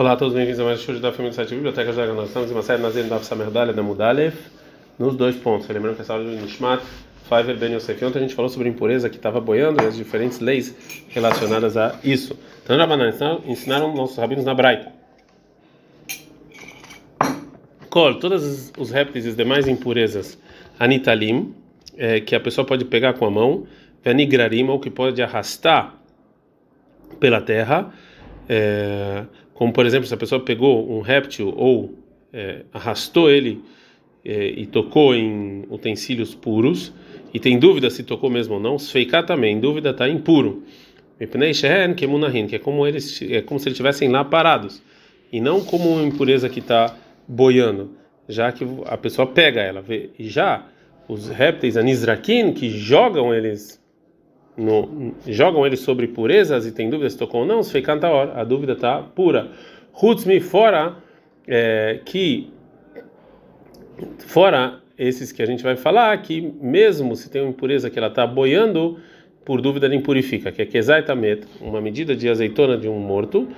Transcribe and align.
Olá 0.00 0.12
a 0.12 0.16
todos, 0.16 0.32
bem-vindos 0.32 0.58
a 0.58 0.64
mais 0.64 0.80
um 0.80 0.82
show 0.82 0.98
da 0.98 1.12
família 1.12 1.30
do 1.30 1.34
site 1.34 1.54
Biblioteca 1.54 1.92
Jaga. 1.92 2.14
Nós 2.14 2.28
estamos 2.28 2.50
em 2.50 2.54
uma 2.54 2.62
série 2.62 2.80
Nazir 2.80 3.04
Daf 3.04 3.22
Samerdalha 3.22 3.70
da 3.74 3.82
Mudalev, 3.82 4.34
nos 4.98 5.14
dois 5.14 5.36
pontos. 5.36 5.68
Lembrando 5.68 5.96
que 5.96 6.00
essa 6.00 6.14
aula 6.14 6.24
de 6.24 6.40
Nishmat, 6.40 6.82
Faiver 7.28 7.58
Ben 7.58 7.74
Yosef. 7.74 8.02
Ontem 8.02 8.16
a 8.16 8.22
gente 8.22 8.34
falou 8.34 8.48
sobre 8.48 8.66
impureza 8.66 9.10
que 9.10 9.16
estava 9.16 9.42
boiando 9.42 9.82
e 9.82 9.86
as 9.86 9.94
diferentes 9.94 10.40
leis 10.40 10.74
relacionadas 11.10 11.76
a 11.76 12.00
isso. 12.02 12.34
Então, 12.64 12.78
Rabanan 12.78 13.12
ensinaram 13.44 13.94
nossos 13.94 14.16
rabinos 14.16 14.46
na 14.46 14.54
Braita. 14.54 14.90
Kol, 17.90 18.14
todos 18.14 18.72
os 18.78 18.90
répteis 18.90 19.26
e 19.26 19.28
as 19.28 19.36
demais 19.36 19.68
impurezas, 19.68 20.38
Anitalim, 20.78 21.54
é, 21.98 22.20
que 22.20 22.34
a 22.34 22.40
pessoa 22.40 22.66
pode 22.66 22.86
pegar 22.86 23.12
com 23.12 23.26
a 23.26 23.30
mão, 23.30 23.66
Venigrarim, 24.02 24.66
ou 24.66 24.80
que 24.80 24.88
pode 24.88 25.20
arrastar 25.20 25.94
pela 27.20 27.42
terra. 27.42 27.92
É, 28.48 29.26
como 29.60 29.74
por 29.74 29.84
exemplo, 29.84 30.06
se 30.06 30.14
a 30.14 30.16
pessoa 30.16 30.40
pegou 30.40 30.90
um 30.90 31.02
réptil 31.02 31.52
ou 31.54 31.94
é, 32.32 32.62
arrastou 32.72 33.30
ele 33.30 33.62
é, 34.24 34.46
e 34.46 34.64
tocou 34.64 35.14
em 35.14 35.66
utensílios 35.68 36.34
puros, 36.34 36.94
e 37.34 37.38
tem 37.38 37.58
dúvida 37.58 37.90
se 37.90 38.02
tocou 38.02 38.30
mesmo 38.30 38.54
ou 38.54 38.60
não, 38.60 38.78
feicar 38.78 39.26
também, 39.26 39.60
dúvida 39.60 39.90
está 39.90 40.08
impuro. 40.08 40.62
Que 41.18 42.56
é 42.56 42.58
como 42.58 42.86
eles 42.86 43.20
é 43.20 43.42
como 43.42 43.60
se 43.60 43.68
eles 43.68 43.74
estivessem 43.74 44.08
lá 44.08 44.24
parados, 44.24 44.82
e 45.30 45.42
não 45.42 45.62
como 45.62 45.90
uma 45.90 46.04
impureza 46.04 46.48
que 46.48 46.60
está 46.60 46.96
boiando, 47.28 47.90
já 48.26 48.50
que 48.50 48.66
a 48.86 48.96
pessoa 48.96 49.26
pega 49.26 49.60
ela. 49.60 49.84
E 50.18 50.26
já 50.26 50.66
os 51.06 51.28
répteis 51.28 51.76
anisrakin, 51.76 52.54
que 52.54 52.70
jogam 52.70 53.34
eles 53.34 53.78
no, 54.60 55.14
jogam 55.26 55.66
ele 55.66 55.76
sobre 55.76 56.06
purezas 56.06 56.66
e 56.66 56.72
tem 56.72 56.90
dúvida 56.90 57.08
se 57.10 57.18
tocou 57.18 57.42
ou 57.42 57.46
não, 57.46 57.62
se 57.62 57.72
foi 57.72 57.82
hora, 58.08 58.40
a 58.40 58.44
dúvida 58.44 58.72
está 58.72 59.02
pura. 59.02 59.50
Hutzmi 60.00 60.40
fora 60.40 60.96
é, 61.46 62.00
que 62.04 62.52
fora 64.18 64.80
esses 64.96 65.32
que 65.32 65.42
a 65.42 65.46
gente 65.46 65.62
vai 65.62 65.76
falar 65.76 66.16
que 66.22 66.40
mesmo 66.60 67.16
se 67.16 67.30
tem 67.30 67.40
uma 67.40 67.50
impureza 67.50 67.88
que 67.88 67.98
ela 67.98 68.08
está 68.08 68.26
boiando, 68.26 68.98
por 69.44 69.60
dúvida 69.60 69.86
ele 69.86 69.96
impurifica, 69.96 70.52
que 70.52 70.62
é 70.62 70.66
kezai 70.66 71.02
tamet, 71.02 71.46
uma 71.60 71.80
medida 71.80 72.14
de 72.14 72.28
azeitona 72.28 72.76
de 72.76 72.88
um 72.88 72.98
morto, 72.98 73.48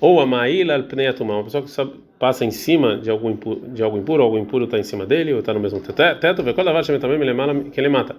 ou 0.00 0.20
a 0.20 0.26
maíla 0.26 0.74
al 0.74 0.84
uma 1.20 1.44
pessoa 1.44 1.62
que 1.62 1.70
sabe, 1.70 1.92
passa 2.18 2.44
em 2.44 2.50
cima 2.50 2.96
de 2.96 3.10
algum 3.10 3.30
impuro, 3.30 3.60
de 3.68 3.82
algo 3.82 3.98
impuro, 3.98 4.22
algo 4.22 4.38
impuro 4.38 4.64
está 4.64 4.78
em 4.78 4.82
cima 4.82 5.04
dele 5.04 5.32
ou 5.32 5.40
está 5.40 5.52
no 5.52 5.60
mesmo 5.60 5.80
teto, 5.80 6.42
vê 6.42 6.52
qual 6.54 6.66
a 6.68 6.82
também 6.82 7.70
que 7.70 7.80
ele 7.80 7.88
mata. 7.88 8.16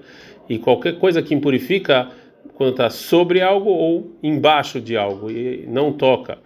E 0.47 0.59
qualquer 0.59 0.99
coisa 0.99 1.21
que 1.21 1.33
impurifica 1.33 2.09
quando 2.53 2.71
está 2.71 2.89
sobre 2.89 3.41
algo 3.41 3.69
ou 3.69 4.11
embaixo 4.21 4.79
de 4.79 4.97
algo 4.97 5.29
e 5.29 5.65
não 5.67 5.91
toca. 5.91 6.37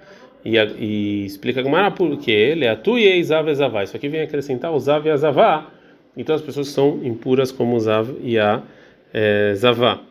E, 0.44 0.58
e 0.58 1.26
explica 1.26 1.62
como 1.62 1.78
era 1.78 1.92
porque 1.92 2.32
ele 2.32 2.66
é 2.66 2.76
tu 2.76 2.98
e 2.98 3.24
Zav 3.24 3.48
e. 3.50 3.84
Isso 3.84 3.96
aqui 3.96 4.10
vem 4.10 4.22
acrescentar 4.22 4.74
o 4.74 4.80
Zav 4.80 5.06
e. 5.08 5.12
Então 6.18 6.36
as 6.36 6.42
pessoas 6.42 6.68
são 6.68 7.00
impuras 7.04 7.52
como 7.52 7.76
o 7.76 7.80
Zav 7.80 8.10
e 8.22 8.38
a 8.38 8.62
é, 9.14 9.54
Zavá. 9.56 10.02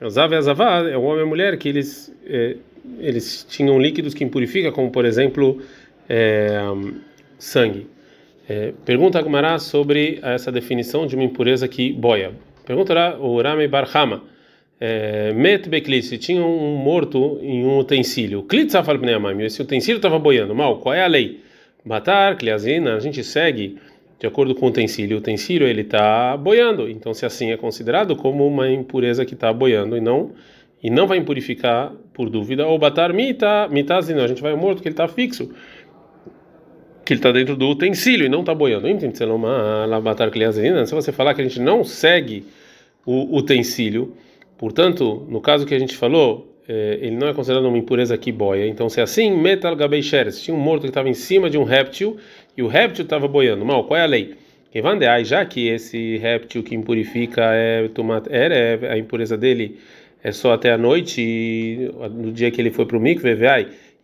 O 0.00 0.10
Zav 0.10 0.32
e 0.32 0.90
é 0.90 0.96
o 0.96 1.02
homem 1.02 1.20
e 1.20 1.22
a 1.22 1.26
mulher 1.26 1.56
que 1.58 1.68
eles, 1.68 2.14
é, 2.26 2.56
eles 2.98 3.46
tinham 3.48 3.78
líquidos 3.80 4.14
que 4.14 4.24
impurificam, 4.24 4.72
como 4.72 4.90
por 4.90 5.04
exemplo 5.04 5.60
é, 6.08 6.60
sangue. 7.38 7.86
É, 8.48 8.72
pergunta 8.84 9.18
a 9.18 9.22
Gumará 9.22 9.58
sobre 9.58 10.18
essa 10.22 10.52
definição 10.52 11.06
de 11.06 11.14
uma 11.14 11.24
impureza 11.24 11.66
que 11.68 11.92
boia. 11.92 12.32
Pergunta 12.66 13.16
o 13.18 13.40
Rami 13.40 13.68
Barhama 13.68 14.22
met 15.34 15.68
bekli, 15.68 16.02
se 16.02 16.18
tinha 16.18 16.44
um 16.44 16.76
morto 16.76 17.38
em 17.42 17.64
um 17.64 17.78
utensílio, 17.78 18.46
esse 19.40 19.62
utensílio 19.62 19.96
estava 19.96 20.18
boiando, 20.18 20.54
mal, 20.54 20.78
qual 20.78 20.94
é 20.94 21.02
a 21.02 21.06
lei? 21.06 21.40
Matar, 21.84 22.36
kliazina, 22.36 22.96
a 22.96 23.00
gente 23.00 23.22
segue 23.22 23.78
de 24.18 24.26
acordo 24.26 24.54
com 24.54 24.66
o 24.66 24.68
utensílio, 24.68 25.16
o 25.16 25.20
utensílio 25.20 25.66
ele 25.66 25.82
está 25.82 26.36
boiando, 26.36 26.88
então 26.88 27.12
se 27.12 27.26
assim 27.26 27.50
é 27.50 27.56
considerado 27.56 28.16
como 28.16 28.46
uma 28.46 28.70
impureza 28.70 29.24
que 29.24 29.34
está 29.34 29.52
boiando 29.52 29.96
e 29.96 30.00
não 30.00 30.32
e 30.82 30.90
não 30.90 31.06
vai 31.06 31.16
impurificar 31.16 31.92
por 32.12 32.28
dúvida, 32.28 32.66
ou 32.66 32.78
batar 32.78 33.12
mita, 33.12 33.66
mitazina, 33.68 34.22
a 34.22 34.28
gente 34.28 34.42
vai 34.42 34.52
ao 34.52 34.58
morto 34.58 34.82
que 34.82 34.88
ele 34.88 34.92
está 34.92 35.08
fixo, 35.08 35.50
que 37.04 37.14
ele 37.14 37.20
está 37.20 37.32
dentro 37.32 37.56
do 37.56 37.68
utensílio 37.68 38.26
e 38.26 38.28
não 38.28 38.40
está 38.40 38.54
boiando. 38.54 38.86
Se 40.86 40.94
você 40.94 41.10
falar 41.10 41.34
que 41.34 41.40
a 41.40 41.44
gente 41.44 41.58
não 41.58 41.82
segue 41.84 42.44
o 43.06 43.36
utensílio, 43.36 44.14
Portanto, 44.64 45.26
no 45.28 45.42
caso 45.42 45.66
que 45.66 45.74
a 45.74 45.78
gente 45.78 45.94
falou, 45.94 46.56
é, 46.66 46.98
ele 47.02 47.16
não 47.16 47.28
é 47.28 47.34
considerado 47.34 47.66
uma 47.66 47.76
impureza 47.76 48.16
que 48.16 48.32
boia. 48.32 48.66
Então, 48.66 48.88
se 48.88 48.98
é 48.98 49.02
assim, 49.02 49.30
metal 49.30 49.76
gabei 49.76 50.00
tinha 50.00 50.56
um 50.56 50.58
morto 50.58 50.84
que 50.84 50.88
estava 50.88 51.06
em 51.06 51.12
cima 51.12 51.50
de 51.50 51.58
um 51.58 51.64
réptil 51.64 52.16
e 52.56 52.62
o 52.62 52.66
réptil 52.66 53.04
estava 53.04 53.28
boiando. 53.28 53.62
Mal, 53.62 53.84
qual 53.84 54.00
é 54.00 54.02
a 54.02 54.06
lei? 54.06 54.32
Vai 54.82 55.22
já 55.22 55.44
que 55.44 55.68
esse 55.68 56.16
réptil 56.16 56.62
que 56.62 56.74
impurifica 56.74 57.42
é 57.52 57.86
tomate, 57.88 58.30
é, 58.32 58.78
a 58.88 58.96
impureza 58.96 59.36
dele 59.36 59.76
é 60.22 60.32
só 60.32 60.54
até 60.54 60.72
a 60.72 60.78
noite, 60.78 61.20
e, 61.20 61.90
no 62.14 62.32
dia 62.32 62.50
que 62.50 62.58
ele 62.58 62.70
foi 62.70 62.86
para 62.86 62.96
o 62.96 63.00
mikve, 63.00 63.36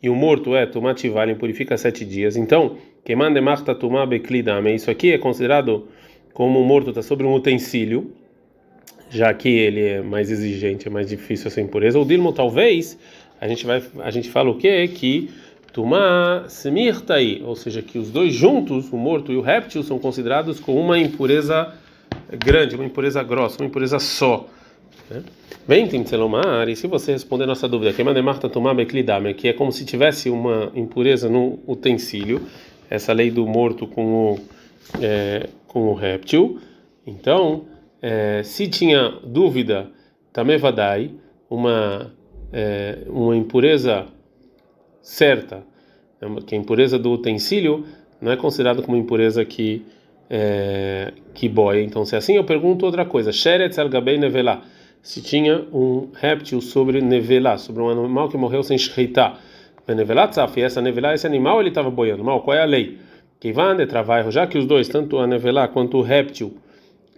e 0.02 0.10
o 0.10 0.14
morto 0.14 0.54
é 0.54 0.66
tomate 0.66 1.08
vale, 1.08 1.32
impurifica 1.32 1.74
sete 1.78 2.04
dias. 2.04 2.36
Então, 2.36 2.76
quem 3.02 3.16
manda 3.16 3.40
marta 3.40 3.74
tomar 3.74 4.04
beclidame, 4.04 4.74
isso 4.74 4.90
aqui 4.90 5.10
é 5.10 5.16
considerado 5.16 5.88
como 6.34 6.60
o 6.60 6.64
morto 6.66 6.90
está 6.90 7.00
sobre 7.00 7.26
um 7.26 7.32
utensílio 7.32 8.19
já 9.10 9.34
que 9.34 9.48
ele 9.48 9.82
é 9.82 10.00
mais 10.00 10.30
exigente, 10.30 10.86
é 10.86 10.90
mais 10.90 11.08
difícil 11.08 11.48
essa 11.48 11.60
impureza. 11.60 11.98
O 11.98 12.04
dilmo 12.04 12.32
talvez 12.32 12.96
a 13.40 13.48
gente 13.48 13.66
vai 13.66 13.82
a 14.00 14.10
gente 14.10 14.30
fala 14.30 14.50
o 14.50 14.56
quê? 14.56 14.88
Que 14.88 15.28
Tumá 15.72 16.44
semirtai, 16.48 17.42
ou 17.44 17.54
seja, 17.54 17.80
que 17.80 17.98
os 17.98 18.10
dois 18.10 18.34
juntos, 18.34 18.92
o 18.92 18.96
morto 18.96 19.32
e 19.32 19.36
o 19.36 19.40
réptil, 19.40 19.82
são 19.82 19.98
considerados 19.98 20.58
como 20.58 20.80
uma 20.80 20.98
impureza 20.98 21.72
grande, 22.44 22.74
uma 22.74 22.84
impureza 22.84 23.22
grossa, 23.22 23.58
uma 23.60 23.66
impureza 23.66 23.98
só. 23.98 24.48
Né? 25.08 25.22
Bem, 25.68 25.86
Timtselomar, 25.86 26.68
e 26.68 26.74
se 26.74 26.88
você 26.88 27.12
responder 27.12 27.46
nossa 27.46 27.68
dúvida, 27.68 27.92
que 27.92 28.02
é 28.02 28.22
Marta 28.22 28.50
que 29.36 29.48
é 29.48 29.52
como 29.52 29.70
se 29.70 29.84
tivesse 29.84 30.28
uma 30.28 30.72
impureza 30.74 31.28
no 31.28 31.60
utensílio, 31.66 32.42
essa 32.88 33.12
lei 33.12 33.30
do 33.30 33.46
morto 33.46 33.86
com 33.86 34.32
o, 34.32 34.40
é, 35.00 35.48
com 35.68 35.86
o 35.88 35.94
réptil, 35.94 36.58
então 37.06 37.66
é, 38.02 38.42
se 38.42 38.68
tinha 38.68 39.10
dúvida, 39.24 39.90
tamevadai, 40.32 41.12
uma 41.48 42.12
é, 42.52 42.98
uma 43.06 43.36
impureza 43.36 44.06
certa, 45.02 45.62
é 46.20 46.26
que 46.42 46.54
a 46.54 46.58
impureza 46.58 46.98
do 46.98 47.12
utensílio 47.12 47.84
não 48.20 48.30
é 48.30 48.36
considerada 48.36 48.82
como 48.82 48.96
impureza 48.96 49.44
que 49.44 49.84
é, 50.28 51.12
que 51.34 51.48
boia. 51.48 51.82
Então, 51.82 52.04
se 52.04 52.14
é 52.14 52.18
assim, 52.18 52.36
eu 52.36 52.44
pergunto 52.44 52.86
outra 52.86 53.04
coisa. 53.04 53.32
Sheretz 53.32 53.78
al-gabei 53.78 54.16
nevelá. 54.16 54.62
Se 55.02 55.20
tinha 55.20 55.66
um 55.72 56.08
réptil 56.14 56.60
sobre 56.60 57.00
nevelá, 57.00 57.58
sobre 57.58 57.82
um 57.82 57.88
animal 57.88 58.28
que 58.28 58.36
morreu 58.36 58.62
sem 58.62 58.78
shreitá. 58.78 59.38
Nevelá 59.88 60.28
tzaf, 60.28 60.60
e 60.60 60.62
essa 60.62 60.80
nevelá, 60.80 61.14
esse 61.14 61.26
animal, 61.26 61.58
ele 61.58 61.70
estava 61.70 61.90
boiando. 61.90 62.22
Mal, 62.22 62.42
qual 62.42 62.56
é 62.56 62.62
a 62.62 62.64
lei? 62.64 62.98
Que 63.40 63.52
vai 63.52 63.74
já 64.30 64.46
que 64.46 64.56
os 64.56 64.66
dois, 64.66 64.88
tanto 64.88 65.18
a 65.18 65.26
nevelá 65.26 65.66
quanto 65.66 65.96
o 65.96 66.02
réptil, 66.02 66.54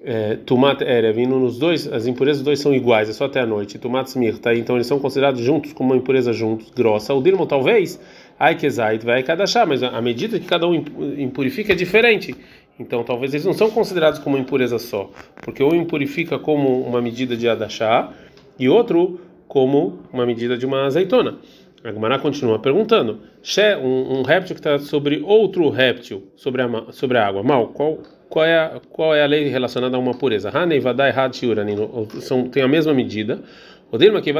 é, 0.04 0.36
Tumat 0.36 0.82
Erev, 0.82 1.16
vindo 1.16 1.38
nos 1.38 1.58
dois, 1.58 1.86
as 1.86 2.06
impurezas 2.06 2.38
dos 2.38 2.46
dois 2.46 2.60
são 2.60 2.74
iguais, 2.74 3.08
é 3.08 3.12
só 3.12 3.26
até 3.26 3.40
a 3.40 3.46
noite. 3.46 3.78
Tumat 3.78 4.08
Smir, 4.08 4.38
tá? 4.38 4.54
Então 4.54 4.76
eles 4.76 4.86
são 4.86 4.98
considerados 4.98 5.40
juntos 5.40 5.72
como 5.72 5.90
uma 5.90 5.96
impureza 5.96 6.32
juntos, 6.32 6.70
grossa. 6.70 7.14
O 7.14 7.22
Dirmo 7.22 7.46
talvez, 7.46 8.00
Aikezait 8.38 9.04
vai 9.04 9.22
Kadashá, 9.22 9.64
mas 9.64 9.82
a 9.82 10.00
medida 10.00 10.38
que 10.40 10.46
cada 10.46 10.66
um 10.66 10.74
impurifica 11.18 11.72
é 11.72 11.76
diferente. 11.76 12.34
Então 12.78 13.04
talvez 13.04 13.32
eles 13.32 13.46
não 13.46 13.52
são 13.52 13.70
considerados 13.70 14.18
como 14.18 14.36
uma 14.36 14.42
impureza 14.42 14.78
só, 14.78 15.10
porque 15.42 15.62
um 15.62 15.74
impurifica 15.74 16.38
como 16.38 16.80
uma 16.82 17.00
medida 17.00 17.36
de 17.36 17.48
Adashá 17.48 18.12
e 18.58 18.68
outro 18.68 19.20
como 19.46 20.00
uma 20.12 20.26
medida 20.26 20.56
de 20.56 20.66
uma 20.66 20.86
azeitona. 20.86 21.38
A 21.84 21.92
Gemara 21.92 22.18
continua 22.18 22.58
perguntando: 22.58 23.20
um, 23.82 24.18
um 24.18 24.22
réptil 24.22 24.54
que 24.54 24.60
está 24.60 24.78
sobre 24.78 25.20
outro 25.24 25.68
réptil, 25.68 26.24
sobre 26.36 26.62
a, 26.62 26.68
sobre 26.90 27.18
a 27.18 27.26
água, 27.26 27.42
mal, 27.42 27.68
qual, 27.68 27.98
qual, 28.32 28.46
é 28.46 28.58
a, 28.58 28.80
qual 28.90 29.14
é 29.14 29.22
a 29.22 29.26
lei 29.26 29.48
relacionada 29.48 29.94
a 29.94 30.00
uma 30.00 30.14
pureza? 30.14 30.50
Hanei 30.54 30.80
vadai 30.80 31.10
had 31.10 31.34
são 32.20 32.48
tem 32.48 32.62
a 32.62 32.68
mesma 32.68 32.94
medida. 32.94 33.42
O 33.90 33.98
Dilma 33.98 34.22
que 34.22 34.32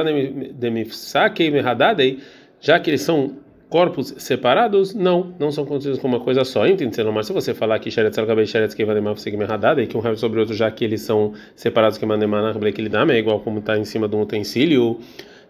já 2.59 2.79
que 2.79 2.89
eles 2.89 3.01
são 3.01 3.37
corpos 3.69 4.15
separados, 4.17 4.95
não, 4.95 5.35
não 5.39 5.51
são 5.51 5.63
conhecidos 5.63 5.99
como 5.99 6.17
uma 6.17 6.23
coisa 6.23 6.43
só. 6.43 6.65
Entende? 6.65 7.03
Mas 7.03 7.27
se 7.27 7.33
você 7.33 7.53
falar 7.53 7.77
que 7.77 7.91
Sheretz 7.91 8.17
al-Gabei 8.17 8.47
Sheretz 8.47 8.73
que 8.73 8.81
e 8.81 9.87
que 9.87 9.95
um 9.95 9.99
réptil 9.99 10.17
sobre 10.17 10.39
outro, 10.39 10.55
já 10.55 10.71
que 10.71 10.83
eles 10.83 11.01
são 11.01 11.33
separados 11.55 11.99
que 11.99 12.05
Manemanach 12.07 12.57
Blekilidam, 12.57 13.11
é 13.11 13.19
igual 13.19 13.41
como 13.41 13.59
está 13.59 13.77
em 13.77 13.85
cima 13.85 14.07
de 14.07 14.15
um 14.15 14.21
utensílio. 14.21 14.97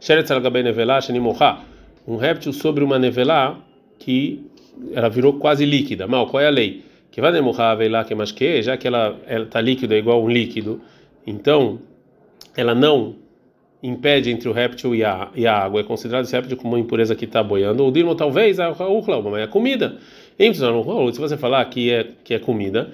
Sheretz 0.01 0.30
al-Gabei 0.31 0.63
Nevelá 0.63 1.00
Shenimochá 1.00 1.63
um 2.06 2.18
réptil 2.18 2.51
sobre 2.51 2.84
uma 2.84 3.00
nevelá 3.00 3.57
que 3.98 4.45
ela 4.92 5.07
virou 5.07 5.40
quase 5.40 5.66
líquida. 5.66 6.07
Mal, 6.07 6.28
qual 6.28 6.44
é 6.44 6.48
a 6.48 6.50
lei? 6.50 6.84
Que 7.13 7.21
vai 7.21 7.31
demorar 7.31 7.77
a 7.80 8.04
que 8.04 8.15
mais 8.15 8.31
que, 8.31 8.63
já 8.63 8.75
que 8.75 8.88
ela 8.88 9.15
está 9.27 9.62
líquida 9.62 9.95
igual 9.95 10.24
um 10.24 10.27
líquido, 10.27 10.81
então 11.27 11.80
ela 12.57 12.74
não 12.74 13.18
impede 13.83 14.31
entre 14.31 14.50
o 14.50 14.51
réptil 14.51 14.95
e 14.95 15.04
a, 15.04 15.30
e 15.36 15.45
a 15.45 15.56
água, 15.56 15.81
é 15.81 15.83
considerado 15.83 16.25
esse 16.25 16.36
réptil 16.36 16.57
como 16.57 16.74
uma 16.74 16.80
impureza 16.80 17.13
que 17.15 17.25
está 17.25 17.44
boiando, 17.44 17.83
ou 17.83 17.92
dirmo 17.92 18.15
talvez 18.15 18.60
a 18.60 18.71
urla, 18.71 19.21
mas 19.30 19.44
é 19.44 19.48
comida. 19.48 19.98
Se 20.39 21.19
você 21.19 21.38
falar 21.38 21.63
que 21.65 21.92
é, 21.92 22.07
que 22.24 22.33
é 22.33 22.39
comida, 22.39 22.89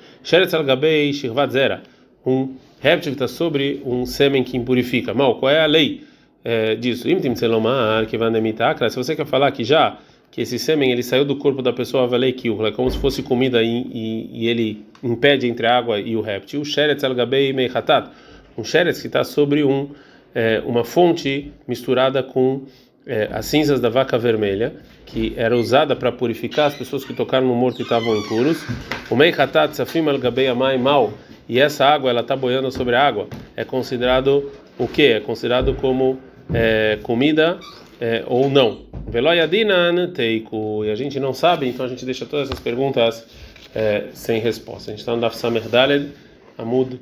um 2.26 2.56
réptil 2.82 3.12
que 3.14 3.16
está 3.16 3.28
sobre 3.30 3.82
um 3.86 4.06
sêmen 4.06 4.44
que 4.44 4.58
impurifica. 4.58 5.14
Mal, 5.14 5.40
qual 5.40 5.50
é 5.50 5.62
a 5.62 5.66
lei 5.66 6.04
é, 6.44 6.76
disso? 6.76 7.08
Se 7.08 8.96
você 8.98 9.16
quer 9.16 9.26
falar 9.26 9.50
que 9.54 9.64
já 9.64 9.98
que 10.40 10.44
esse 10.44 10.58
sêmen 10.58 10.90
ele 10.90 11.04
saiu 11.04 11.26
do 11.26 11.36
corpo 11.36 11.62
da 11.62 11.74
pessoa 11.74 12.08
valei 12.08 12.32
que 12.32 12.48
é 12.48 12.72
como 12.72 12.90
se 12.90 12.98
fosse 12.98 13.22
comida 13.22 13.62
e, 13.62 13.68
e, 13.68 14.30
e, 14.32 14.48
ele 14.48 14.86
impede 15.04 15.46
entre 15.48 15.68
a 15.68 15.78
água 15.78 16.00
e 16.00 16.16
o 16.16 16.22
réptil. 16.22 16.64
Sheretz 16.64 17.04
al-Gabei 17.04 17.52
Meichatat, 17.52 18.10
um 18.58 18.64
sheretz 18.64 19.02
que 19.02 19.08
está 19.08 19.26
sobre 19.26 19.66
um 19.66 19.90
é, 20.34 20.64
uma 20.66 20.86
fonte 20.86 21.52
misturada 21.68 22.24
com 22.24 22.62
é, 23.06 23.28
as 23.34 23.48
cinzas 23.48 23.82
da 23.82 23.90
vaca 23.90 24.18
vermelha, 24.18 24.76
que 25.06 25.34
era 25.36 25.58
usada 25.58 25.94
para 25.94 26.10
purificar 26.10 26.68
as 26.68 26.76
pessoas 26.76 27.04
que 27.04 27.14
tocaram 27.14 27.46
no 27.46 27.56
morto 27.56 27.80
e 27.80 27.84
estavam 27.84 28.16
impuros. 28.16 28.64
O 29.10 29.18
meichatat 29.18 29.76
safim 29.76 30.08
al 30.08 30.20
gabei 30.20 30.50
mal 30.54 31.12
e 31.50 31.60
essa 31.60 31.84
água 31.84 32.12
ela 32.12 32.22
está 32.22 32.38
boiando 32.38 32.72
sobre 32.72 32.96
a 32.96 33.06
água 33.06 33.28
é 33.58 33.66
considerado 33.66 34.50
o 34.78 34.88
que 34.88 35.02
é 35.02 35.20
considerado 35.20 35.74
como 35.74 36.18
é, 36.54 36.98
comida 37.04 37.60
é, 38.00 38.24
ou 38.28 38.50
não. 38.50 38.82
Veloyadina 39.08 40.08
teiku. 40.14 40.86
E 40.86 40.92
a 40.92 40.96
gente 40.96 41.20
não 41.20 41.34
sabe 41.34 41.68
então 41.68 41.86
a 41.86 41.90
gente 41.90 42.06
deixa 42.06 42.26
todas 42.26 42.50
essas 42.50 42.60
perguntas 42.60 43.26
é, 43.74 44.06
sem 44.14 44.40
resposta. 44.40 44.92
A 44.92 44.94
gente 44.94 45.02
está 45.02 45.16
no 45.16 45.22
Daf 45.22 45.38
Samer 45.38 45.68
Daled 45.68 46.12
Amud 46.58 47.00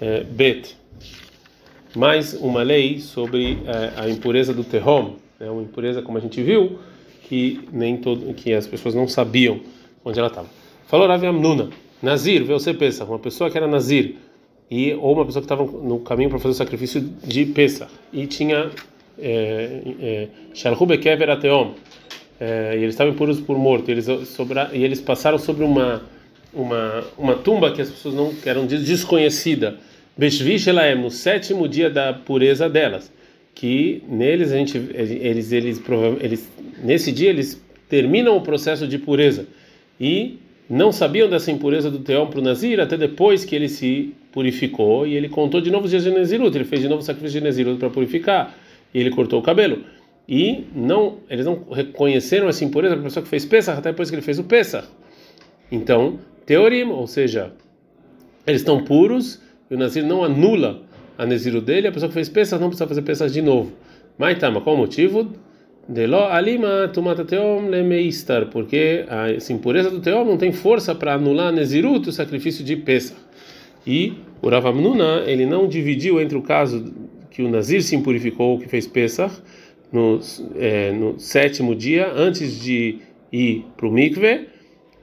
é, 0.00 0.24
Bet. 0.24 0.76
Mais 1.94 2.34
uma 2.34 2.62
lei 2.62 3.00
sobre 3.00 3.58
é, 3.66 4.00
a 4.00 4.08
impureza 4.08 4.54
do 4.54 4.64
terrom. 4.64 5.16
É 5.38 5.50
uma 5.50 5.62
impureza 5.62 6.02
como 6.02 6.18
a 6.18 6.20
gente 6.20 6.42
viu 6.42 6.78
que 7.30 7.60
nem 7.72 7.96
todo 7.96 8.34
que 8.34 8.52
as 8.52 8.66
pessoas 8.66 8.92
não 8.92 9.06
sabiam 9.06 9.60
onde 10.04 10.18
ela 10.18 10.28
estava 10.28 10.48
falou 10.88 11.06
Rav 11.06 11.24
Amnuna 11.24 11.70
Nazir, 12.02 12.44
você 12.44 12.74
pensa, 12.74 13.04
uma 13.04 13.18
pessoa 13.18 13.48
que 13.48 13.56
era 13.56 13.68
Nazir 13.68 14.16
e 14.70 14.92
ou 14.94 15.12
uma 15.14 15.24
pessoa 15.24 15.40
que 15.40 15.44
estava 15.44 15.62
no 15.64 16.00
caminho 16.00 16.30
para 16.30 16.38
fazer 16.38 16.52
o 16.52 16.56
sacrifício 16.56 17.00
de 17.00 17.46
Pesa 17.46 17.88
e 18.12 18.26
tinha 18.26 18.70
Shalhu 20.54 20.86
Bekever 20.86 21.30
Ateom. 21.30 21.74
E 22.40 22.76
eles 22.76 22.94
estavam 22.94 23.12
impuros 23.12 23.38
por 23.40 23.58
morto, 23.58 23.90
eles 23.90 24.06
sobra, 24.28 24.70
e 24.72 24.82
eles 24.82 25.00
passaram 25.00 25.38
sobre 25.38 25.64
uma 25.64 26.02
uma 26.52 27.04
uma 27.16 27.34
tumba 27.34 27.70
que 27.70 27.80
as 27.82 27.90
pessoas 27.90 28.14
não 28.14 28.34
que 28.34 28.48
eram 28.48 28.66
desconhecida, 28.66 29.76
Beshvish 30.16 30.66
Elaem, 30.66 30.96
no 30.96 31.10
sétimo 31.10 31.68
dia 31.68 31.88
da 31.88 32.12
pureza 32.12 32.68
delas, 32.68 33.12
que 33.54 34.02
neles 34.08 34.50
a 34.52 34.56
gente 34.56 34.76
eles, 34.76 35.52
eles, 35.52 35.82
eles 36.20 36.52
nesse 36.82 37.12
dia 37.12 37.28
eles 37.28 37.62
terminam 37.88 38.36
o 38.36 38.40
processo 38.40 38.86
de 38.86 38.98
pureza. 38.98 39.46
E 40.00 40.38
não 40.68 40.92
sabiam 40.92 41.28
dessa 41.28 41.50
impureza 41.50 41.90
do 41.90 41.98
Teom 41.98 42.28
para 42.28 42.38
o 42.38 42.42
Nazir 42.42 42.80
até 42.80 42.96
depois 42.96 43.44
que 43.44 43.54
ele 43.54 43.68
se 43.68 44.14
purificou. 44.32 45.06
E 45.06 45.14
ele 45.14 45.28
contou 45.28 45.60
de 45.60 45.70
novo 45.70 45.84
os 45.84 45.90
dias 45.90 46.04
de 46.04 46.10
Nezirut, 46.10 46.56
ele 46.56 46.64
fez 46.64 46.80
de 46.80 46.88
novo 46.88 47.02
o 47.02 47.04
sacrifício 47.04 47.40
de 47.40 47.44
Nezirut 47.44 47.78
para 47.78 47.90
purificar 47.90 48.56
e 48.92 49.00
ele 49.00 49.10
cortou 49.10 49.40
o 49.40 49.42
cabelo. 49.42 49.84
E 50.28 50.66
não, 50.74 51.18
eles 51.28 51.44
não 51.44 51.64
reconheceram 51.70 52.48
essa 52.48 52.64
impureza 52.64 52.94
para 52.94 53.02
a 53.02 53.04
pessoa 53.04 53.22
que 53.22 53.28
fez 53.28 53.44
Pesach 53.44 53.78
até 53.78 53.90
depois 53.90 54.10
que 54.10 54.14
ele 54.14 54.22
fez 54.22 54.38
o 54.38 54.44
Pesach. 54.44 54.86
Então, 55.72 56.18
Teorim, 56.46 56.84
ou 56.90 57.06
seja, 57.06 57.52
eles 58.46 58.60
estão 58.60 58.84
puros 58.84 59.40
e 59.70 59.74
o 59.74 59.78
Nazir 59.78 60.04
não 60.04 60.24
anula 60.24 60.82
a 61.18 61.26
Nezirut 61.26 61.66
dele, 61.66 61.88
a 61.88 61.92
pessoa 61.92 62.08
que 62.08 62.14
fez 62.14 62.28
Pesach 62.28 62.60
não 62.60 62.68
precisa 62.68 62.86
fazer 62.88 63.02
Pesach 63.02 63.32
de 63.32 63.42
novo. 63.42 63.72
Mas 64.16 64.38
tá, 64.38 64.50
mas 64.50 64.62
qual 64.62 64.76
o 64.76 64.78
motivo? 64.78 65.32
De 65.88 66.06
lo 66.06 66.24
alima 66.24 66.88
tumata 66.92 67.24
teom 67.24 67.68
lemeistar, 67.68 68.46
porque 68.46 69.04
a 69.08 69.52
impureza 69.52 69.90
do 69.90 70.00
teom 70.00 70.24
não 70.24 70.36
tem 70.36 70.52
força 70.52 70.94
para 70.94 71.14
anular 71.14 71.52
nezirut, 71.52 72.08
o 72.08 72.12
sacrifício 72.12 72.64
de 72.64 72.76
Pesach. 72.76 73.18
E 73.86 74.14
o 74.40 74.48
Ravamnuna, 74.48 75.24
ele 75.26 75.46
não 75.46 75.66
dividiu 75.66 76.20
entre 76.20 76.36
o 76.36 76.42
caso 76.42 76.84
que 77.30 77.42
o 77.42 77.48
Nazir 77.48 77.82
se 77.82 77.94
impurificou, 77.94 78.58
que 78.58 78.68
fez 78.68 78.86
Pesach, 78.86 79.34
no, 79.92 80.20
é, 80.56 80.92
no 80.92 81.18
sétimo 81.18 81.74
dia, 81.74 82.12
antes 82.14 82.60
de 82.60 82.98
ir 83.32 83.64
para 83.76 83.86
o 83.86 83.92
mikve, 83.92 84.48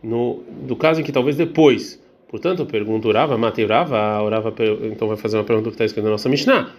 no, 0.03 0.44
do 0.65 0.75
caso 0.75 1.01
em 1.01 1.03
que 1.03 1.12
talvez 1.12 1.35
depois. 1.35 2.01
Portanto, 2.29 2.59
eu 2.62 2.65
pergunto 2.65 3.07
Urava, 3.07 3.38
matei 3.38 3.63
Urava, 3.63 4.21
Urava 4.21 4.53
então 4.83 5.07
vai 5.07 5.18
fazer 5.18 5.38
uma 5.38 5.44
pergunta 5.44 5.69
que 5.69 5.75
está 5.75 5.85
escrita 5.85 6.06
na 6.06 6.12
nossa 6.12 6.29
Mishnah, 6.29 6.71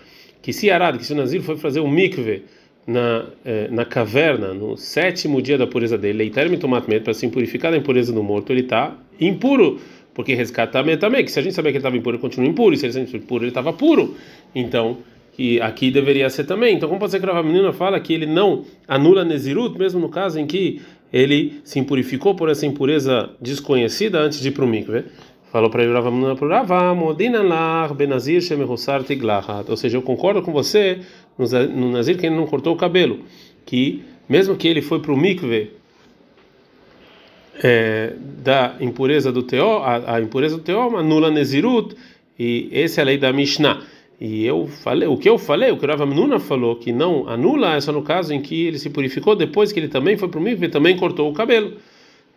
que 0.43 0.53
se 0.53 0.71
Arad, 0.71 0.99
que 0.99 1.05
se 1.05 1.13
o 1.13 1.17
Nazir 1.17 1.43
foi 1.43 1.57
fazer 1.57 1.81
um 1.81 1.91
mikve, 1.91 2.45
na, 2.89 3.27
eh, 3.45 3.69
na 3.71 3.85
caverna, 3.85 4.55
no 4.55 4.75
sétimo 4.75 5.43
dia 5.43 5.59
da 5.59 5.67
pureza 5.67 5.99
dele, 5.99 6.17
leitar 6.17 6.49
tomatmet 6.59 7.05
para 7.05 7.13
se 7.13 7.29
purificar 7.29 7.71
da 7.71 7.77
impureza 7.77 8.15
do 8.15 8.23
morto, 8.23 8.51
ele 8.51 8.63
está 8.63 8.97
impuro, 9.21 9.79
porque 10.15 10.35
resgatar 10.35 10.83
também, 10.99 11.23
que 11.23 11.31
se 11.31 11.39
a 11.39 11.43
gente 11.43 11.55
sabia 11.55 11.71
que 11.71 11.77
ele 11.77 11.81
estava 11.81 11.99
impuro, 11.99 12.17
ele 12.17 12.23
continua 12.23 12.49
impuro, 12.49 12.75
e 12.75 12.79
se 12.79 12.87
ele 12.87 12.99
estava 12.99 13.17
impuro, 13.19 13.45
ele 13.45 13.51
estava 13.51 13.73
puro. 13.75 14.17
Então, 14.55 14.99
que 15.39 15.61
aqui 15.61 15.89
deveria 15.89 16.29
ser 16.29 16.43
também. 16.43 16.75
Então, 16.75 16.89
como 16.89 16.99
pode 16.99 17.13
ser 17.13 17.21
que 17.21 17.31
a 17.31 17.43
menina 17.45 17.73
fala 17.73 18.01
que 18.01 18.13
ele 18.13 18.27
não 18.27 18.65
anula 18.89 19.25
Nezirut, 19.25 19.79
mesmo 19.79 20.01
no 20.01 20.09
caso 20.09 20.41
em 20.41 20.49
que 20.49 20.83
ele 21.13 21.61
se 21.63 21.79
impurificou 21.79 22.35
por 22.35 22.49
essa 22.49 22.67
impureza 22.67 23.31
desconhecida 23.41 24.19
antes 24.19 24.41
de 24.41 24.49
ir 24.49 24.51
para 24.51 24.65
o 24.65 24.67
mikve? 24.67 25.05
Falou 25.53 25.71
para 25.71 25.85
ele, 25.85 25.93
Rava 25.93 26.11
Menuna 26.11 26.35
para 26.35 26.59
Rava, 26.59 26.93
Modina 26.93 27.41
lar 27.41 27.95
benazir 27.95 28.43
shemehussar 28.43 29.05
tiglachat. 29.05 29.71
Ou 29.71 29.77
seja, 29.77 29.97
eu 29.97 30.03
concordo 30.03 30.43
com 30.43 30.51
você 30.51 31.03
no 31.39 31.93
Nazir 31.93 32.19
que 32.19 32.27
ele 32.27 32.35
não 32.35 32.45
cortou 32.45 32.75
o 32.75 32.77
cabelo, 32.77 33.21
que 33.65 34.03
mesmo 34.29 34.57
que 34.57 34.67
ele 34.67 34.83
foi 34.83 34.99
para 34.99 35.13
o 35.13 35.17
mikve 35.17 35.71
é, 37.63 38.13
da 38.43 38.75
impureza 38.81 39.31
do 39.31 39.45
teó, 39.45 39.85
a, 39.85 40.17
a, 40.17 40.21
impureza 40.21 40.57
do 40.57 40.65
teó 40.65 40.97
anula 40.97 41.31
Nezirut, 41.31 41.95
e 42.37 42.69
essa 42.73 43.01
é 43.01 43.03
a 43.03 43.05
lei 43.05 43.19
da 43.19 43.33
Mishnah. 43.33 43.81
E 44.21 44.45
eu 44.45 44.67
falei, 44.67 45.07
o 45.07 45.17
que 45.17 45.29
eu 45.29 45.39
falei, 45.39 45.71
o 45.71 45.77
que 45.77 45.85
o 45.85 45.89
Rav 45.89 46.03
Amnuna 46.03 46.41
falou, 46.41 46.75
que 46.75 46.93
não 46.93 47.29
anula, 47.29 47.77
é 47.77 47.81
só 47.81 47.93
no 47.93 48.03
caso 48.03 48.35
em 48.35 48.43
que 48.43 48.67
ele 48.67 48.79
se 48.79 48.91
purificou 48.91 49.37
depois 49.37 49.71
que 49.71 49.79
ele 49.79 49.87
também 49.89 50.17
foi 50.17 50.29
para 50.29 50.41
o 50.41 50.43
mikve 50.43 50.69
também 50.69 50.97
cortou 50.97 51.31
o 51.31 51.33
cabelo. 51.33 51.75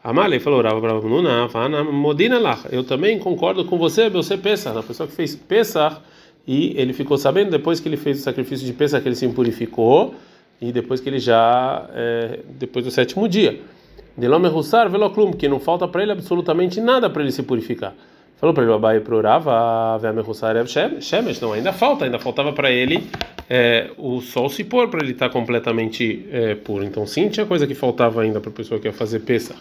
Amalei 0.03 0.39
falou, 0.39 0.61
Rav 0.61 0.83
Amnuna, 0.83 1.47
modina 1.91 2.39
lá. 2.39 2.59
Eu 2.71 2.83
também 2.83 3.17
concordo 3.17 3.65
com 3.65 3.77
você, 3.77 4.09
você 4.09 4.37
pensa, 4.37 4.71
na 4.73 4.83
pessoa 4.83 5.07
que 5.07 5.15
fez 5.15 5.35
Pesach, 5.35 5.97
e 6.47 6.73
ele 6.75 6.93
ficou 6.93 7.17
sabendo 7.17 7.51
depois 7.51 7.79
que 7.79 7.87
ele 7.87 7.97
fez 7.97 8.19
o 8.19 8.23
sacrifício 8.23 8.65
de 8.65 8.73
Pesach 8.73 9.01
que 9.01 9.07
ele 9.07 9.15
se 9.15 9.25
impurificou 9.25 10.15
e 10.59 10.71
depois 10.71 10.99
que 10.99 11.09
ele 11.09 11.19
já 11.19 11.87
é, 11.93 12.39
depois 12.59 12.85
do 12.85 12.91
sétimo 12.91 13.27
dia. 13.27 13.59
Delome 14.17 14.47
Hussar 14.47 14.89
veloclum, 14.89 15.31
que 15.33 15.47
não 15.47 15.59
falta 15.59 15.87
para 15.87 16.03
ele 16.03 16.11
absolutamente 16.11 16.81
nada 16.81 17.09
para 17.09 17.21
ele 17.23 17.31
se 17.31 17.43
purificar. 17.43 17.95
Falou 18.41 18.53
para 18.53 18.63
ele, 18.63 18.73
Abai 18.73 18.99
pro 18.99 19.21
Rava, 19.21 19.97
Veame 19.99 20.21
Hussar 20.21 20.55
Shemesh, 20.67 21.39
não, 21.39 21.53
ainda 21.53 21.71
falta, 21.71 22.05
ainda 22.05 22.19
faltava 22.19 22.51
para 22.51 22.71
ele 22.71 23.07
é, 23.53 23.91
o 23.97 24.21
sol 24.21 24.47
se 24.47 24.63
pôr 24.63 24.87
para 24.87 25.03
ele 25.03 25.11
estar 25.11 25.27
tá 25.27 25.33
completamente 25.33 26.25
é, 26.31 26.55
puro. 26.55 26.85
Então 26.85 27.05
sim, 27.05 27.27
tinha 27.27 27.45
coisa 27.45 27.67
que 27.67 27.75
faltava 27.75 28.21
ainda 28.21 28.39
para 28.39 28.49
a 28.49 28.53
pessoa 28.53 28.79
que 28.79 28.87
ia 28.87 28.93
fazer 28.93 29.19
Pesach. 29.19 29.59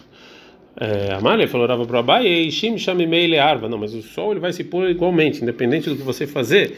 É, 0.79 1.13
Amália 1.13 1.45
falou 1.45 1.67
Rava 1.67 1.85
para 1.85 1.99
Abai, 1.99 2.49
Shim 2.49 2.77
Shamimei 2.77 3.37
Arva. 3.37 3.67
Não, 3.67 3.77
mas 3.77 3.93
o 3.93 4.01
sol 4.01 4.31
ele 4.31 4.39
vai 4.39 4.53
se 4.53 4.63
pôr 4.63 4.89
igualmente, 4.89 5.43
independente 5.43 5.89
do 5.89 5.97
que 5.97 6.03
você 6.03 6.25
fazer. 6.25 6.77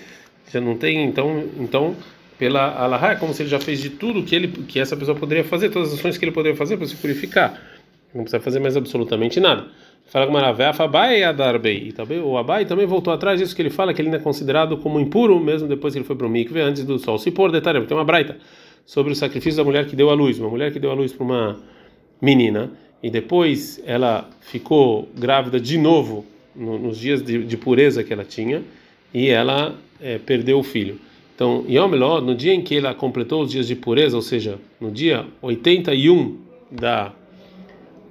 Já 0.52 0.60
não 0.60 0.76
tem, 0.76 1.06
então, 1.06 1.44
então 1.60 1.96
pela 2.40 2.82
Allahá, 2.82 3.12
é 3.12 3.16
como 3.16 3.32
se 3.32 3.44
ele 3.44 3.50
já 3.50 3.60
fez 3.60 3.80
de 3.80 3.92
tudo 3.92 4.24
que 4.24 4.36
ele 4.36 4.48
que 4.48 4.80
essa 4.80 4.98
pessoa 4.98 5.16
poderia 5.16 5.44
fazer, 5.44 5.70
todas 5.70 5.94
as 5.94 6.00
ações 6.00 6.18
que 6.18 6.26
ele 6.26 6.32
poderia 6.32 6.58
fazer 6.58 6.78
para 6.78 6.88
se 6.88 6.96
purificar. 6.96 7.62
Não 8.12 8.24
precisa 8.24 8.42
fazer 8.42 8.60
mais 8.60 8.76
absolutamente 8.76 9.40
nada. 9.40 9.68
Fala 10.14 10.30
Maravefa, 10.30 10.84
Abai 10.84 11.24
e 11.24 11.92
também 11.92 12.20
o 12.20 12.38
Abai 12.38 12.66
também 12.66 12.86
voltou 12.86 13.12
atrás 13.12 13.40
disso 13.40 13.56
que 13.56 13.64
ele 13.64 13.72
fala 13.72 13.96
que 13.96 14.00
ele 14.00 14.10
ainda 14.10 14.20
é 14.20 14.22
considerado 14.22 14.78
como 14.78 15.00
impuro 15.00 15.40
mesmo 15.40 15.68
depois 15.68 15.92
que 15.92 15.98
ele 15.98 16.06
foi 16.06 16.16
para 16.16 16.28
o 16.28 16.30
mikve 16.30 16.62
antes 16.62 16.84
do 16.84 17.00
sol 17.00 17.18
se 17.18 17.32
pôr. 17.32 17.52
Detalhe, 17.52 17.80
porque 17.80 17.88
tem 17.88 17.98
uma 17.98 18.06
braita 18.06 18.38
sobre 18.86 19.12
o 19.12 19.16
sacrifício 19.16 19.58
da 19.58 19.64
mulher 19.64 19.88
que 19.88 19.96
deu 19.96 20.12
a 20.12 20.14
luz, 20.14 20.38
uma 20.38 20.52
mulher 20.52 20.72
que 20.72 20.78
deu 20.78 20.92
a 20.92 20.94
luz 20.94 21.12
para 21.12 21.24
uma 21.24 21.60
menina 22.22 22.70
e 23.02 23.10
depois 23.10 23.82
ela 23.88 24.30
ficou 24.40 25.10
grávida 25.18 25.60
de 25.60 25.80
novo 25.80 26.24
no, 26.56 26.78
nos 26.78 27.00
dias 27.00 27.24
de, 27.24 27.44
de, 27.44 27.58
pureza 27.58 28.04
que 28.04 28.14
ela 28.14 28.24
tinha 28.24 28.62
e 29.12 29.30
ela 29.30 29.74
é, 30.00 30.20
perdeu 30.20 30.60
o 30.60 30.64
filho. 30.64 31.00
Então, 31.34 31.66
Yomeló, 31.68 32.22
no 32.22 32.36
dia 32.36 32.54
em 32.54 32.62
que 32.62 32.78
ela 32.78 32.94
completou 32.94 33.42
os 33.42 33.50
dias 33.50 33.66
de 33.66 33.76
pureza, 33.76 34.16
ou 34.16 34.22
seja, 34.22 34.60
no 34.80 34.92
dia 34.92 35.26
81 35.42 36.38
da 36.70 37.12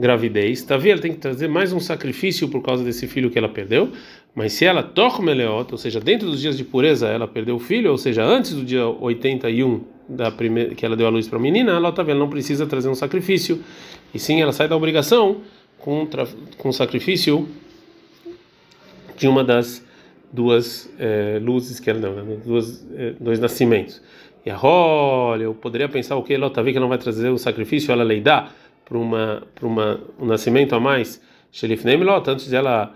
gravidez, 0.02 0.62
tá 0.64 0.76
vendo? 0.76 0.94
Ela 0.94 1.00
tem 1.00 1.12
que 1.12 1.18
trazer 1.18 1.46
mais 1.46 1.72
um 1.72 1.78
sacrifício 1.78 2.48
por 2.48 2.60
causa 2.60 2.82
desse 2.82 3.06
filho 3.06 3.30
que 3.30 3.38
ela 3.38 3.48
perdeu. 3.48 3.92
Mas 4.34 4.52
se 4.52 4.64
ela 4.64 4.82
toca 4.82 5.22
meleot, 5.22 5.70
ou 5.70 5.78
seja, 5.78 6.00
dentro 6.00 6.28
dos 6.28 6.40
dias 6.40 6.56
de 6.56 6.64
pureza 6.64 7.06
ela 7.06 7.28
perdeu 7.28 7.54
o 7.54 7.60
filho, 7.60 7.92
ou 7.92 7.96
seja, 7.96 8.24
antes 8.24 8.52
do 8.52 8.64
dia 8.64 8.84
81 8.84 9.80
da 10.08 10.28
primeira 10.32 10.74
que 10.74 10.84
ela 10.84 10.96
deu 10.96 11.06
a 11.06 11.10
luz 11.10 11.28
para 11.28 11.38
a 11.38 11.40
menina, 11.40 11.70
ela 11.70 11.92
tá 11.92 12.02
vendo, 12.02 12.18
não 12.18 12.28
precisa 12.28 12.66
trazer 12.66 12.88
um 12.88 12.96
sacrifício. 12.96 13.62
E 14.12 14.18
sim, 14.18 14.42
ela 14.42 14.52
sai 14.52 14.66
da 14.66 14.76
obrigação 14.76 15.42
com 15.78 16.08
com 16.58 16.68
o 16.68 16.72
sacrifício 16.72 17.48
de 19.16 19.28
uma 19.28 19.44
das 19.44 19.86
duas 20.32 20.92
é, 20.98 21.38
luzes 21.40 21.78
que 21.78 21.88
ela 21.88 22.00
não, 22.00 22.12
né, 22.12 22.36
duas 22.44 22.84
é, 22.96 23.14
dois 23.20 23.38
nascimentos. 23.38 24.02
E 24.44 24.50
olha, 24.50 25.44
eu 25.44 25.54
poderia 25.54 25.88
pensar 25.88 26.16
o 26.16 26.24
que 26.24 26.34
ela 26.34 26.50
tá 26.50 26.60
vendo 26.60 26.74
que 26.74 26.80
não 26.80 26.88
vai 26.88 26.98
trazer 26.98 27.28
o 27.28 27.38
sacrifício, 27.38 27.92
ela 27.92 28.02
leidá 28.02 28.50
para 28.92 28.98
uma 28.98 29.42
para 29.54 29.66
uma 29.66 30.00
um 30.20 30.26
nascimento 30.26 30.74
a 30.74 30.80
mais, 30.80 31.18
Shelifnei 31.50 31.96
Milot, 31.96 32.28
antes 32.28 32.48
dela 32.48 32.94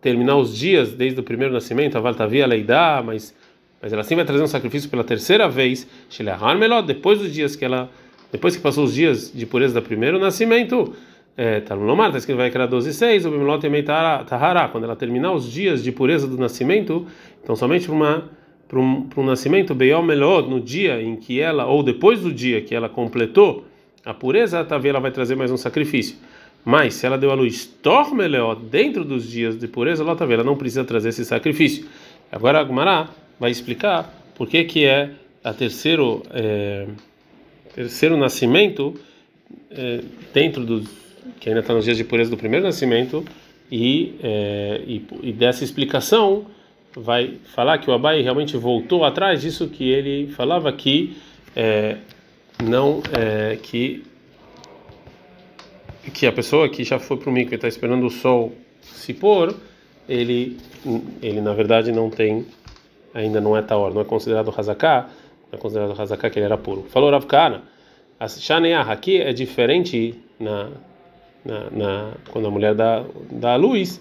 terminar 0.00 0.36
os 0.36 0.56
dias 0.56 0.92
desde 0.92 1.18
o 1.18 1.22
primeiro 1.24 1.52
nascimento, 1.52 1.98
a 1.98 2.00
Valtavia 2.00 2.46
leidá, 2.46 3.02
mas 3.04 3.34
mas 3.82 3.92
ela 3.92 4.04
sim 4.04 4.14
vai 4.14 4.24
trazer 4.24 4.42
um 4.42 4.46
sacrifício 4.46 4.88
pela 4.88 5.02
terceira 5.02 5.48
vez, 5.48 5.86
Shelahar 6.08 6.56
Melot, 6.56 6.86
depois 6.86 7.18
dos 7.18 7.32
dias 7.32 7.56
que 7.56 7.64
ela 7.64 7.90
depois 8.30 8.54
que 8.56 8.62
passou 8.62 8.84
os 8.84 8.94
dias 8.94 9.32
de 9.34 9.44
pureza 9.44 9.80
do 9.80 9.82
primeiro 9.82 10.18
nascimento, 10.18 10.94
é, 11.36 11.60
tá 11.60 11.74
no 11.74 11.84
Lomar, 11.84 12.08
está 12.08 12.18
escrito 12.18 12.36
vai 12.36 12.50
criar 12.50 12.66
12 12.66 12.90
e 12.90 12.92
6, 12.92 13.26
o 13.26 13.30
Bimilot 13.30 13.66
e 13.66 13.82
Tahara, 13.82 14.68
quando 14.68 14.84
ela 14.84 14.94
terminar 14.94 15.32
os 15.32 15.50
dias 15.50 15.82
de 15.82 15.90
pureza 15.90 16.28
do 16.28 16.38
nascimento, 16.38 17.04
então 17.42 17.56
somente 17.56 17.86
para 17.86 17.94
uma 17.94 18.30
para 18.68 18.80
um, 18.80 19.02
para 19.02 19.20
um 19.20 19.24
nascimento 19.24 19.74
Beyom 19.74 20.02
Melot, 20.02 20.48
no 20.48 20.60
dia 20.60 21.00
em 21.00 21.16
que 21.16 21.40
ela, 21.40 21.66
ou 21.66 21.84
depois 21.84 22.20
do 22.20 22.32
dia 22.32 22.60
que 22.60 22.74
ela 22.74 22.88
completou 22.88 23.64
a 24.06 24.14
pureza, 24.14 24.64
talvez 24.64 24.90
ela 24.90 25.00
vai 25.00 25.10
trazer 25.10 25.34
mais 25.34 25.50
um 25.50 25.56
sacrifício. 25.56 26.16
Mas 26.64 26.94
se 26.94 27.04
ela 27.04 27.18
deu 27.18 27.30
a 27.32 27.34
luz 27.34 27.66
Tor 27.82 28.14
Melot, 28.14 28.60
dentro 28.64 29.04
dos 29.04 29.28
dias 29.28 29.58
de 29.58 29.66
pureza, 29.66 30.04
ela, 30.04 30.16
ela 30.32 30.44
não 30.44 30.56
precisa 30.56 30.84
trazer 30.84 31.08
esse 31.08 31.24
sacrifício. 31.24 31.86
Agora 32.30 32.60
a 32.60 32.64
Gumará 32.64 33.08
vai 33.38 33.50
explicar 33.50 34.08
por 34.36 34.48
que, 34.48 34.62
que 34.64 34.84
é 34.84 35.10
a 35.42 35.52
terceiro, 35.52 36.22
é, 36.30 36.86
terceiro 37.74 38.16
nascimento 38.16 38.94
é, 39.70 40.00
dentro 40.32 40.64
dos 40.64 40.88
que 41.40 41.48
ainda 41.48 41.60
está 41.60 41.74
nos 41.74 41.84
dias 41.84 41.96
de 41.96 42.04
pureza 42.04 42.30
do 42.30 42.36
primeiro 42.36 42.64
nascimento 42.64 43.24
e, 43.70 44.14
é, 44.22 44.82
e, 44.86 45.04
e, 45.22 45.32
dessa 45.32 45.64
explicação 45.64 46.46
vai 46.94 47.34
falar 47.54 47.78
que 47.78 47.90
o 47.90 47.92
Abai 47.92 48.22
realmente 48.22 48.56
voltou 48.56 49.04
atrás 49.04 49.42
disso 49.42 49.68
que 49.68 49.88
ele 49.90 50.28
falava 50.28 50.72
que 50.72 51.16
é, 51.54 51.96
não 52.62 53.02
é, 53.12 53.56
que 53.56 54.04
que 56.12 56.26
a 56.26 56.32
pessoa 56.32 56.68
que 56.68 56.84
já 56.84 56.98
foi 56.98 57.16
para 57.16 57.28
o 57.28 57.32
mico 57.32 57.52
e 57.52 57.56
está 57.56 57.66
esperando 57.66 58.06
o 58.06 58.10
sol 58.10 58.52
se 58.80 59.12
pôr 59.12 59.54
ele 60.08 60.56
ele 61.20 61.40
na 61.40 61.52
verdade 61.52 61.90
não 61.90 62.08
tem 62.08 62.46
ainda 63.16 63.40
não 63.40 63.56
é 63.56 63.62
taor, 63.62 63.94
não 63.94 64.02
é 64.02 64.04
considerado 64.04 64.52
hazaká, 64.56 65.08
não 65.50 65.58
é 65.58 65.60
considerado 65.60 65.98
hazaká 66.00 66.28
que 66.28 66.38
ele 66.38 66.44
era 66.46 66.58
puro. 66.58 66.84
Falou 66.90 67.10
Rav 67.10 67.24
Kana, 67.26 67.62
a 68.20 68.28
shaneah 68.28 68.82
aqui 68.92 69.20
é 69.20 69.32
diferente 69.32 70.14
na, 70.38 70.68
na, 71.44 71.70
na, 71.70 72.12
quando 72.30 72.46
a 72.48 72.50
mulher 72.50 72.74
dá, 72.74 73.04
dá 73.30 73.54
a 73.54 73.56
luz, 73.56 74.00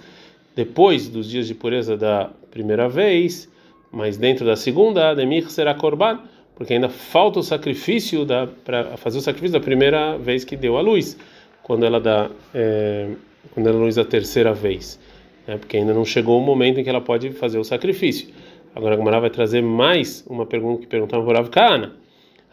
depois 0.55 1.07
dos 1.07 1.29
dias 1.29 1.47
de 1.47 1.55
pureza 1.55 1.95
da 1.95 2.29
primeira 2.51 2.89
vez, 2.89 3.49
mas 3.91 4.17
dentro 4.17 4.45
da 4.45 4.55
segunda, 4.55 5.13
demir 5.13 5.49
será 5.49 5.73
korban, 5.73 6.19
porque 6.55 6.73
ainda 6.73 6.89
falta 6.89 7.39
o 7.39 7.43
sacrifício 7.43 8.25
para 8.63 8.97
fazer 8.97 9.17
o 9.17 9.21
sacrifício 9.21 9.59
da 9.59 9.63
primeira 9.63 10.17
vez 10.17 10.43
que 10.43 10.55
deu 10.55 10.77
a 10.77 10.81
luz, 10.81 11.17
quando 11.61 11.85
ela 11.85 11.99
dá 11.99 12.29
é, 12.53 13.09
quando 13.53 13.67
ela 13.67 13.77
luz 13.77 13.97
a 13.97 14.05
terceira 14.05 14.53
vez, 14.53 14.99
né, 15.47 15.57
porque 15.57 15.77
ainda 15.77 15.93
não 15.93 16.05
chegou 16.05 16.39
o 16.39 16.43
momento 16.43 16.79
em 16.79 16.83
que 16.83 16.89
ela 16.89 17.01
pode 17.01 17.31
fazer 17.31 17.59
o 17.59 17.63
sacrifício. 17.63 18.29
Agora 18.73 18.95
a 18.95 18.97
Gomara 18.97 19.19
vai 19.19 19.29
trazer 19.29 19.61
mais 19.61 20.25
uma 20.27 20.45
pergunta 20.45 20.81
que 20.81 20.87
perguntaram 20.87 21.23
por 21.23 21.35
Rav 21.35 21.49
Kana. 21.49 21.93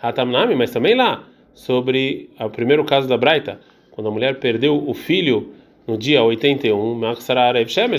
Hatamnami, 0.00 0.54
mas 0.54 0.70
também 0.70 0.94
lá, 0.94 1.24
sobre 1.54 2.30
o 2.38 2.50
primeiro 2.50 2.84
caso 2.84 3.08
da 3.08 3.16
Braita, 3.16 3.60
quando 3.90 4.08
a 4.08 4.10
mulher 4.10 4.40
perdeu 4.40 4.88
o 4.88 4.94
filho 4.94 5.52
no 5.86 5.96
dia 5.96 6.22
81, 6.22 7.00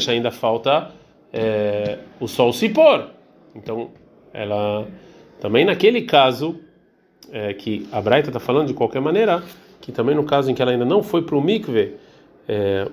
ainda 0.10 0.32
falta 0.32 0.92
é, 1.32 1.98
o 2.20 2.28
sol 2.28 2.52
se 2.52 2.70
pôr. 2.70 3.10
Então, 3.56 3.92
ela 4.34 4.86
também 5.44 5.66
naquele 5.66 6.04
caso 6.04 6.56
é, 7.30 7.54
que 7.54 7.86
a 7.92 8.00
Braita 8.00 8.30
está 8.30 8.40
falando 8.40 8.68
de 8.68 8.74
qualquer 8.74 9.02
maneira, 9.02 9.44
que 9.82 9.92
também 9.92 10.16
no 10.16 10.24
caso 10.24 10.50
em 10.50 10.56
que 10.56 10.62
ela 10.62 10.72
ainda 10.72 10.86
não 10.86 11.04
foi 11.04 11.22
para 11.22 11.36
o 11.36 11.42
mikve, 11.42 11.96
é, 12.48 12.88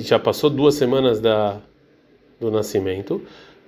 já 0.00 0.18
passou 0.18 0.50
duas 0.50 0.74
semanas 0.74 1.18
da, 1.18 1.56
do 2.38 2.50
nascimento, 2.50 3.22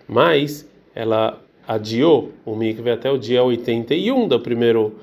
mas 0.07 0.69
ela 0.95 1.41
adiou 1.67 2.33
o 2.45 2.55
mikve 2.55 2.91
até 2.91 3.11
o 3.11 3.17
dia 3.17 3.43
81 3.43 4.29
do 4.29 4.39
primeiro 4.39 4.95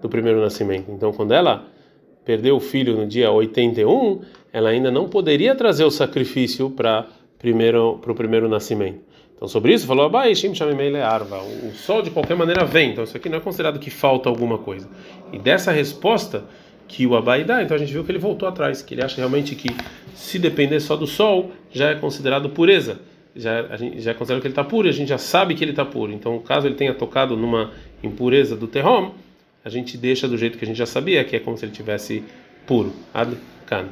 do 0.00 0.08
primeiro 0.08 0.40
nascimento. 0.40 0.90
Então, 0.90 1.12
quando 1.12 1.32
ela 1.32 1.66
perdeu 2.24 2.56
o 2.56 2.60
filho 2.60 2.96
no 2.96 3.06
dia 3.06 3.30
81, 3.30 4.22
ela 4.54 4.70
ainda 4.70 4.90
não 4.90 5.06
poderia 5.06 5.54
trazer 5.54 5.84
o 5.84 5.90
sacrifício 5.90 6.70
para 6.70 7.06
primeiro 7.38 7.98
para 7.98 8.10
o 8.10 8.14
primeiro 8.14 8.48
nascimento. 8.48 9.00
Então, 9.36 9.48
sobre 9.48 9.74
isso, 9.74 9.86
falou 9.86 10.06
Abaishim 10.06 10.52
Arva. 11.02 11.42
O 11.42 11.72
sol 11.74 12.02
de 12.02 12.10
qualquer 12.10 12.36
maneira 12.36 12.64
vem. 12.64 12.92
Então, 12.92 13.04
isso 13.04 13.16
aqui 13.16 13.28
não 13.28 13.38
é 13.38 13.40
considerado 13.40 13.78
que 13.78 13.90
falta 13.90 14.28
alguma 14.28 14.58
coisa. 14.58 14.88
E 15.32 15.38
dessa 15.38 15.72
resposta 15.72 16.44
que 16.86 17.06
o 17.06 17.16
Abai 17.16 17.44
dá, 17.44 17.62
então 17.62 17.74
a 17.74 17.78
gente 17.78 17.92
viu 17.92 18.04
que 18.04 18.12
ele 18.12 18.18
voltou 18.18 18.48
atrás, 18.48 18.82
que 18.82 18.94
ele 18.94 19.02
acha 19.02 19.16
realmente 19.16 19.54
que 19.54 19.74
se 20.14 20.38
depender 20.38 20.78
só 20.80 20.96
do 20.96 21.06
sol, 21.06 21.50
já 21.72 21.90
é 21.90 21.94
considerado 21.94 22.50
pureza 22.50 23.00
já 23.34 23.66
a 23.66 23.76
gente 23.76 24.00
já 24.00 24.14
considera 24.14 24.40
que 24.40 24.46
ele 24.46 24.52
está 24.52 24.64
puro, 24.64 24.88
a 24.88 24.92
gente 24.92 25.08
já 25.08 25.18
sabe 25.18 25.54
que 25.54 25.64
ele 25.64 25.72
está 25.72 25.84
puro. 25.84 26.12
Então, 26.12 26.38
caso 26.38 26.66
ele 26.66 26.74
tenha 26.74 26.94
tocado 26.94 27.36
numa 27.36 27.72
impureza 28.02 28.56
do 28.56 28.66
terrom, 28.66 29.12
a 29.64 29.68
gente 29.68 29.96
deixa 29.96 30.28
do 30.28 30.36
jeito 30.38 30.56
que 30.58 30.64
a 30.64 30.68
gente 30.68 30.76
já 30.76 30.86
sabia, 30.86 31.24
que 31.24 31.34
é 31.36 31.40
como 31.40 31.56
se 31.56 31.64
ele 31.64 31.72
tivesse 31.72 32.22
puro. 32.66 32.92
Ad 33.12 33.36
-kan. 33.66 33.86